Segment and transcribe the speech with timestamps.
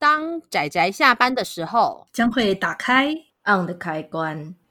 [0.00, 3.12] 当仔仔下班的时候，将会打开
[3.44, 4.54] on 的开关。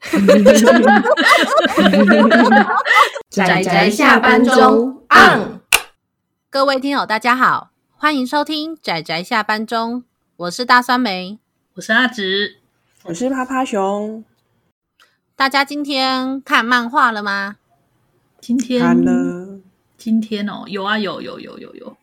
[3.28, 5.60] 仔仔下班中 on。
[6.48, 10.04] 各位听友，大家好，欢迎收听仔仔下班中，
[10.36, 11.38] 我是大酸梅，
[11.74, 12.60] 我是阿直，
[13.04, 14.24] 我是趴趴熊。
[15.36, 17.56] 大家今天看漫画了吗？
[18.40, 19.60] 今天看了。
[19.98, 21.97] 今天哦，有啊，有有有有有。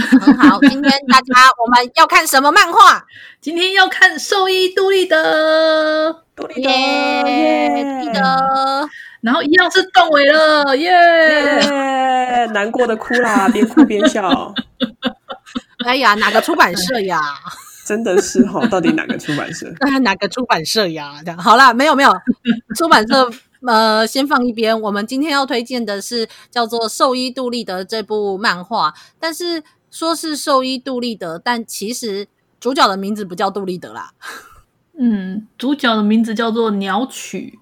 [0.00, 3.04] 很好，今天大家我们要看什么漫画？
[3.40, 8.88] 今天要看《兽医杜立德》，杜立德，杜立德，
[9.20, 12.46] 然后一样是断尾了，耶、yeah!
[12.46, 12.52] yeah!！
[12.52, 14.54] 难过的哭啦，边哭边笑。
[15.86, 17.20] 哎呀，哪个出版社呀？
[17.86, 19.66] 真的是哈，到底哪个出版社？
[20.02, 21.14] 哪个出版社呀？
[21.24, 22.12] 这样好啦，没有没有，
[22.76, 23.30] 出版社
[23.66, 24.78] 呃，先放一边。
[24.78, 29.62] 我们今天要推荐的是叫做《兽医杜立德》这部漫画，但是。
[29.90, 34.12] 说是兽医杜立德，但其实主角的名字不叫杜立德啦。
[34.96, 37.58] 嗯，主角的名字叫做鸟取，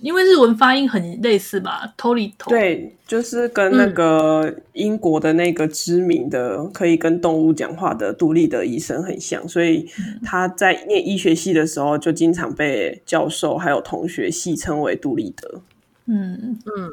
[0.00, 1.94] 因为日文发音很类似吧？
[1.96, 2.50] 托里托。
[2.50, 9.88] 对，就是跟那个英国的那个知名的、嗯、可以跟动物讲话的杜立德医生很像，所以
[10.22, 15.62] 他在念医学系的时候就经常被教授还有同学戏称为杜立德。
[16.04, 16.90] 嗯嗯，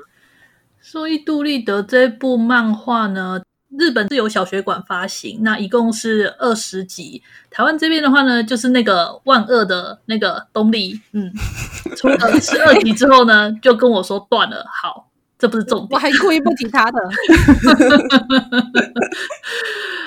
[0.79, 3.41] 兽医杜立德这部漫画呢，
[3.77, 7.21] 日本是由小学馆发行，那一共是二十集。
[7.51, 11.31] 台湾这边的话呢，就是那个万恶的那个东立，嗯，
[11.95, 14.65] 出了十二集之后呢，就跟我说断了。
[14.81, 16.99] 好，这不是重点，我还故意不提他的。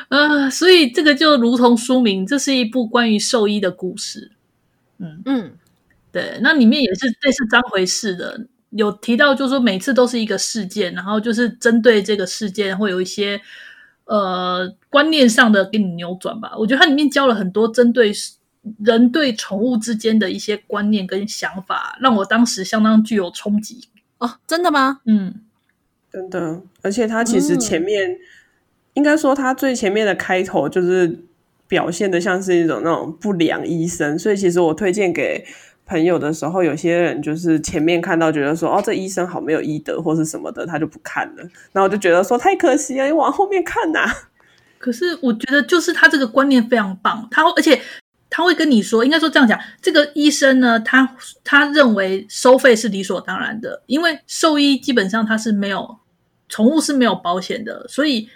[0.10, 4.32] 呃，所以这个就如同书名，这是一部关于兽医的故事。
[4.98, 5.52] 嗯嗯，
[6.10, 8.46] 对，那里面也是类似章回事的。
[8.74, 13.40] 有提到，就是说每次都是一个事件，然后就是针对这个事件会有一些
[14.06, 16.54] 呃观念上的给你扭转吧。
[16.58, 18.10] 我觉得它里面教了很多针对
[18.82, 23.88] 人对宠物之间的一些观念跟想法，让我当时相当具有冲击。
[24.18, 25.00] 哦，真的吗？
[25.04, 25.34] 嗯，
[26.10, 26.62] 真的。
[26.80, 28.18] 而且它其实前面、嗯、
[28.94, 31.24] 应该说，它最前面的开头就是
[31.68, 35.44] 表现的像是一种那种不良医生，所以其实我推荐给。
[35.84, 41.42] 朋友的时候，有些人就是前面看到觉得说，哦，这医生好没有医德或是什么的，他就不看了。
[41.72, 44.14] 然后我就觉得说，太可惜了，你往后面看呐、啊。
[44.78, 47.80] 可是我觉得，就是他这个观念非常棒，他而且
[48.30, 55.98] 他会跟你说，应该说这样讲，这个医生呢，他他认为收费是理所当然的，因为兽医基本上他是没有
[56.48, 58.28] 宠物是没有保险的，所以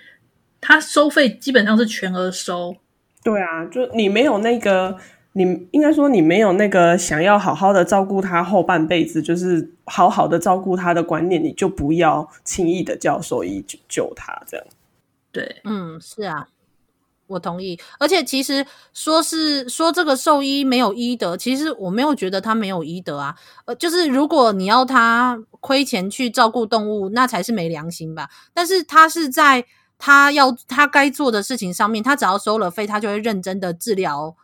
[0.61, 2.77] 他收费基本上是全额收。
[3.25, 4.97] 对啊，就你没有那个。
[5.39, 14.67] 你应该说，你没有那个想要好好的照顾他后半辈子，就是好好的照顾他的观念，你就不要轻易的叫兽医救救他这样。
[15.31, 16.49] 对，嗯，是啊，
[17.27, 17.79] 我同意。
[17.99, 18.65] 而且其实
[18.95, 23.37] 说是说这个兽医没有医德，其实我没有觉得他没有医德啊。
[23.67, 28.31] 呃，就是如果你要他亏钱去照顾动物，那才是没良心吧。
[28.55, 29.67] 但是他是在
[29.99, 34.35] 他要他该做的事情上面，他只要收了费，他就会认真的治疗。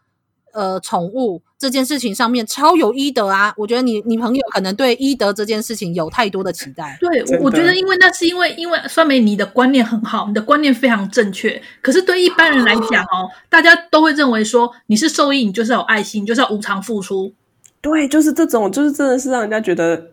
[0.53, 3.53] 呃，宠物这件事情上面超有医德啊！
[3.57, 6.97] 我觉得你你朋友可能对医德这件事情有太多的期待。
[7.01, 11.61] 对，我我觉得因为那是因为因为酸梅你的观念很好，你的观念非常正确。
[11.81, 17.33] 可是对一般人来讲哦，大家都会认为说你是兽医，你就是要有爱心，你就是要无偿付出。
[17.81, 20.11] 对，就是这种，就是真的是让人家觉得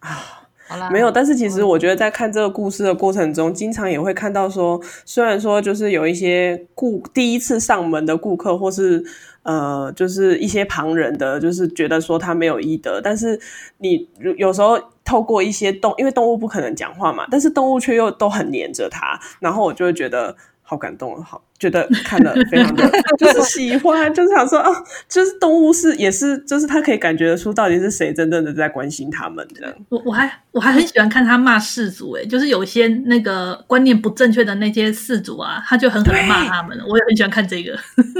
[0.00, 0.37] 啊。
[0.68, 9.02] 好啦，没有，但是其实我觉得在看这个故事的过程中，嗯、经常也会看到说，虽然说就是有一些顾第一次上门的顾客，或是
[9.42, 13.40] 呃，就是一些旁人的，就是觉得说他没有医德，但是
[13.78, 20.36] 你有时候透过一些动，因为动物不可能讲话嘛，但是动物却又都很黏着他，然后我就会觉得。
[20.70, 22.86] 好感动，好觉得看了非常的
[23.18, 24.70] 就是喜欢，就是想说啊，
[25.08, 29.74] 就是动物是也是，就是他可以感觉得出到底是谁真正的在关心他们这样。
[29.88, 36.78] 我我还我还很喜欢看他骂饲主，诶，就是有些那个观念不正确的那些饲主啊，他就狠狠的骂他们。
[36.86, 37.74] 我也很喜欢看这个，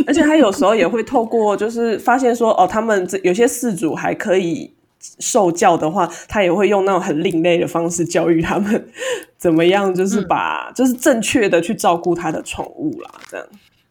[0.07, 4.73] 而且他有时候也会透过就是发现说哦，他们这有些饲主还可以。
[5.01, 8.89] 受教的话，他也会用那种很另类的方式教育他们，
[9.37, 9.95] 怎么样？
[9.95, 13.47] 就是把、嗯、就是正确的去照顾他的宠物啦，这样。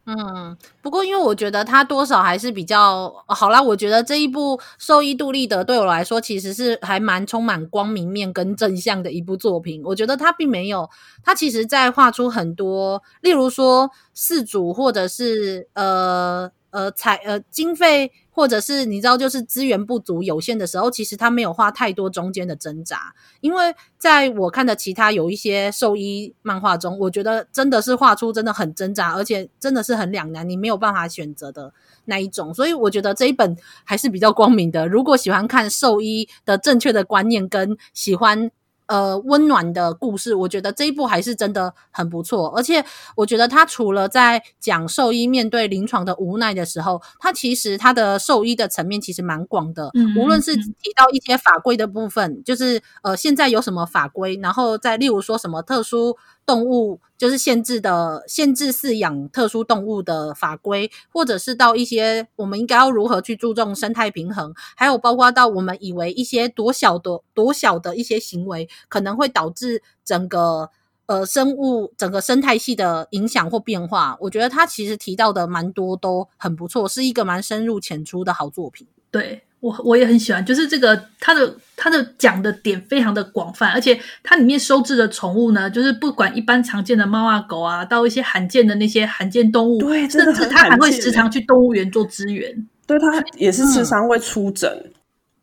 [0.05, 3.61] 嗯，不过因为我觉得他多少还是比较好啦。
[3.61, 9.81] 我觉得这一部《兽医杜立德》对我来说，其实是还蛮充满光明面跟正向的一部作品。
[9.83, 10.89] 我觉得他并没有，
[11.23, 16.51] 他其实在画出很多，例如说饲主或者是呃。
[16.77, 23.15] 呃财呃经费或者是你知道就是资源不足有限的时候，其实他没有花太多中间的挣扎。
[23.41, 31.73] 因为在我看的其他有一些兽医漫画中，我觉得真的是画出真的很挣扎，而且真的是很两难，你没有办法选择的
[32.05, 32.53] 那一种。
[32.53, 34.87] 所以我觉得这一本还是比较光明的。
[34.87, 38.51] 如果喜欢看兽医的正确的观念，跟喜欢。
[38.87, 42.49] 呃，温暖的故事，我觉得这一部还是真的很不错。
[42.55, 42.83] 而且，
[43.15, 49.89] 我觉得他除了在讲兽医面对临床的无奈的时候，他其实他的兽医的层面其实蛮广的。
[49.93, 56.17] 嗯，无论是提到一些法规的部分，就是呃，现在有什么法规，然后再例如说什么特殊。
[56.47, 70.69] 动物就是限制的，限制饲养特殊动物的法规，或者是到一些我们应该要如何去注重生态平衡，还有包括到我们以为一些多小的多小的一些行为，可能会导致整个
[71.07, 74.17] 呃生物整个生态系的影响或变化。
[74.21, 78.87] 我觉得他其实提到的蛮多，都很不错，是一个蛮深入浅出的好作品。
[79.11, 79.43] 对。
[79.59, 94.91] 我我也很喜欢，就是这个它的它的讲的点非常的广泛，而且它里面收治的宠物呢，就是不管一般常见的猫啊狗啊，到一些罕见的那些罕见动物，对，甚至它还会时常去动物园做支援，对，它也是时常会出诊，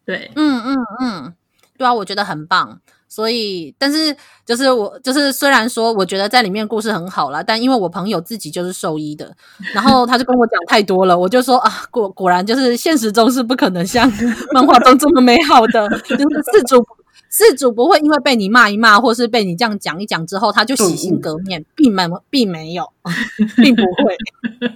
[0.04, 1.34] 对，嗯嗯嗯，
[1.76, 2.80] 对啊，我觉得很棒。
[3.14, 9.32] 所以，但是就是我就是虽然说我觉得在里面故事很好啦，但因为我朋友自己就是兽医的，
[9.72, 14.10] 然后他就跟我讲太多了，我就说啊，果果然就是现实中是不可能像
[14.52, 16.84] 漫画中这么美好的，就是事主
[17.30, 22.90] 事主不会因为被你骂一骂，或是被你这样讲一讲之后，他就洗心革面，并没并没有，
[23.62, 24.16] 并不会。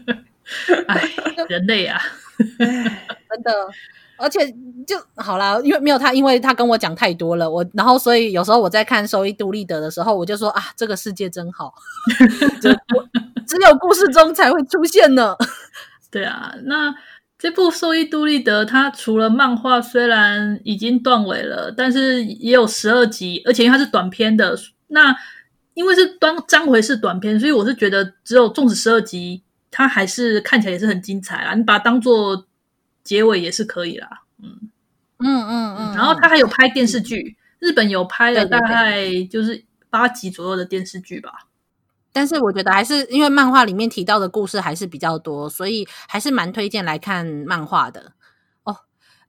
[0.86, 1.10] 哎，
[1.48, 2.00] 人类啊，
[2.56, 3.52] 真的。
[4.18, 4.52] 而且
[4.86, 11.72] 就好啦，因为没有他，因为他跟我讲太多了，我然后所以有时候我在看《兽医杜立德》的时候，我就说啊，这个世界真好，
[12.60, 12.70] 就
[13.46, 15.36] 只有故事中才会出现呢。
[16.10, 16.94] 对啊，那
[17.38, 25.14] 这部《兽医杜立德》它除了漫画虽然已经断尾了，但是也有十二集，而且因为它是短篇的，那
[25.74, 31.54] 因为是端章回是短篇，所以我是觉得只有纵使十二集，它还是看起来也是很精彩啊。
[31.54, 32.47] 你把它当做。
[33.08, 34.68] 结尾也是可以啦，嗯
[35.16, 41.48] 嗯嗯嗯，然后他还有拍电视剧，嗯、日本有拍了大概就是八集左右的电视剧吧。
[42.12, 48.12] 但是我觉得还是因为漫画里面提到的故事还是比较多，所以还是蛮推荐来看漫画的
[48.64, 48.76] 哦。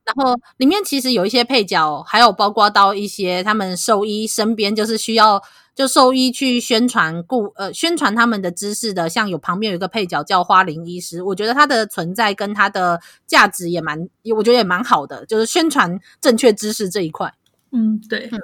[0.04, 5.42] 然后里面其实有一些配角，还有包括到一些他们兽医身边就是需要。
[5.80, 17.34] 就兽医去宣传故呃宣传他们的知识的，像有旁边有一个配角叫花灵医师，我觉得他的存在跟他的价值也蛮，我觉得也蛮好的，就是宣传正确知识这一块。
[17.72, 18.42] 嗯，对，嗯，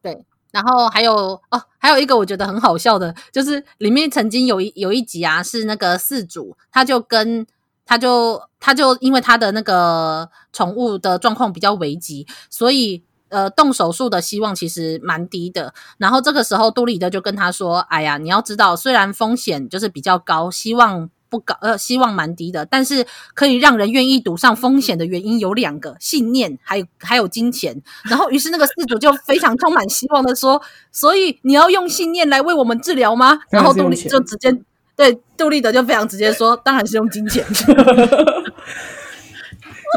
[0.00, 0.24] 对。
[0.50, 7.46] 然后还有哦，还有一个我觉得很好笑的，就是里面曾经有一有一集啊，是那个四主，他就跟
[7.84, 13.04] 他就他就因为他的那个宠物的状况比较危急，所以。
[13.28, 15.74] 呃，动手术的希望其实蛮低的。
[15.98, 34.50] 然后这个时候，杜立德就跟他说：“哎呀，你要知道，虽然风险就是比较高，希望不高，呃，希望蛮低的，但是可以让人愿意赌上风险的原因有两个：信念，还有还有金钱。”然后，于是那个事主就非常充满希望的说：“所以你要用信念来为我们治疗吗？”然后杜立就直接
[34.96, 37.44] 对杜立德就非常直接说：“当然是用金钱。”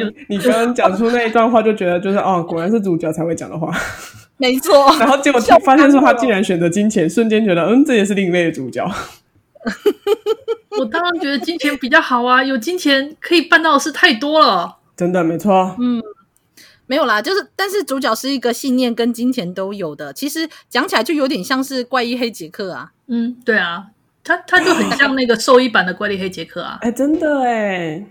[0.29, 3.71] 你刚刚讲出那一段话，就觉得就是哦，果然是主角才会讲的话，
[4.37, 4.87] 没错。
[4.99, 8.89] 然后结果发现说他竟然选择金钱，瞬间觉得嗯，这也是另类的主角。
[10.79, 14.77] 我当然觉得金钱比较好啊，有金钱可以办到的事太多了。
[14.95, 16.01] 真的没错，嗯，
[16.87, 22.91] 没有啦，就是但是主角是一个信念跟金钱都有的，其实讲起来就有点像是怪异黑杰克啊。
[23.07, 23.87] 嗯，对啊，
[24.23, 26.79] 他他就很像那个兽医版的怪力黑杰克啊。
[26.81, 28.03] 哎，真的哎。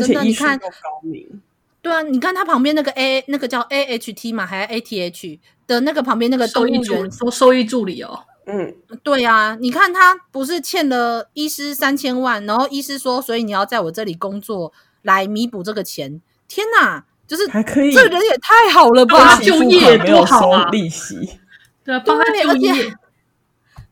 [0.00, 1.40] 而且医术高明，
[1.82, 21.38] 对啊，你看他旁边那个 A，那个叫 A H T 嘛，还是 A T H 的那个旁边那个动物园说兽医助理哦，嗯，对啊，你看他不是欠了医师三千万，然后医师说，所以你要在我这里工作来弥补这个钱，天哪，就是还可以，这人也太好了吧，就业多好啊，利息，
[21.84, 22.92] 对啊，帮他就业。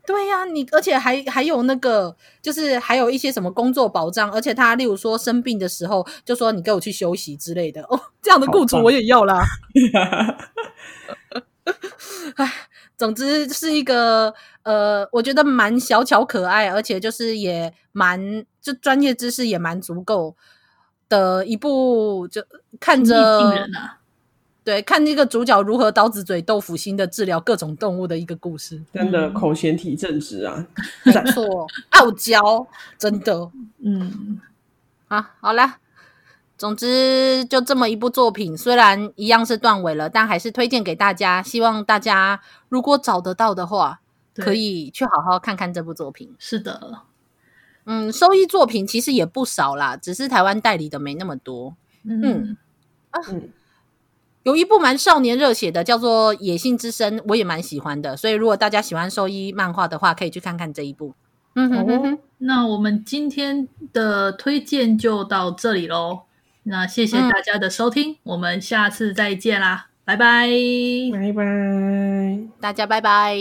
[0.09, 9.45] 对呀、啊，你而且还还有那个，就是还有一些什么工作保障，而且他例如说生病的时候，就说你给我去休息之类的哦，这样的雇主我也要啦。
[12.37, 12.51] 哎，
[12.97, 20.35] 总之是一个呃，我觉得蛮小巧可爱，而且就是也蛮就专业知识也蛮足够
[21.11, 22.43] 的一部，就
[22.81, 23.53] 看着。
[24.69, 30.67] 对，看那个主角如何刀子嘴豆腐心的治疗各种动物的一个故事，真的口嫌体正直啊，
[31.07, 32.67] 没错， 傲娇，
[32.99, 34.39] 真的，嗯，
[35.09, 35.79] 啊，好啦，
[36.59, 41.43] 总之就这么一部作品，虽然一样是断尾了，但还是推荐给大家。
[41.43, 44.01] 希望大家如果找得到的话，
[44.35, 46.35] 可以去好好看看这部作品。
[46.39, 47.05] 是的，
[47.87, 51.75] 嗯，收益作品其实也不少啦，只是台湾代理的没那么多。
[52.05, 52.57] 嗯嗯
[53.13, 53.49] 啊嗯。
[54.49, 58.17] 有一部蛮少年热血的，叫做《野性之声》，我也蛮喜欢的。
[58.17, 61.13] 所以如果大家喜欢兽医漫画的话，可以去看看这一部。
[61.55, 62.15] 嗯哼哼哼。
[62.15, 66.21] 哦，那我们今天的推荐就到这里喽。
[66.63, 70.49] 那谢谢大家的收听，嗯、我们下次再见啦，拜拜，
[71.13, 73.37] 拜拜，大家拜拜。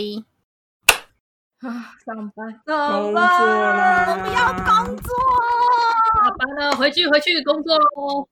[1.60, 5.14] 啊，上班，工作啦，我不要工作，
[6.22, 8.28] 下班了，回去回去工作喽。